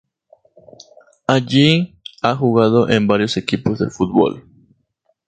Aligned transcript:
Allí 1.27 1.95
ha 2.23 2.35
jugado 2.35 2.89
en 2.89 3.05
varios 3.05 3.37
equipos 3.37 3.77
de 3.77 3.91
fútbol. 3.91 4.43